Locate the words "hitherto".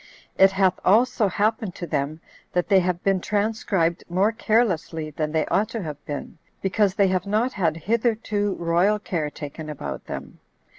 7.77-8.55